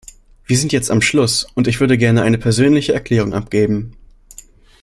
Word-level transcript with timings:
Wir 0.47 0.57
sind 0.57 0.71
jetzt 0.73 0.89
am 0.89 0.99
Schluss, 0.99 1.45
und 1.53 1.67
ich 1.67 1.79
würde 1.79 1.95
gerne 1.95 2.23
eine 2.23 2.39
persönliche 2.39 2.91
Erklärung 2.91 3.35
abgeben. 3.35 3.95